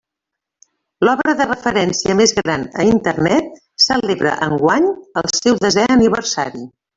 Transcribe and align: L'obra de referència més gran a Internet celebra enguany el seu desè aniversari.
L'obra 1.07 1.33
de 1.41 1.45
referència 1.49 2.15
més 2.21 2.33
gran 2.37 2.63
a 2.79 2.85
Internet 2.93 3.51
celebra 3.89 4.33
enguany 4.47 4.89
el 5.23 5.31
seu 5.43 5.61
desè 5.67 5.85
aniversari. 5.99 6.67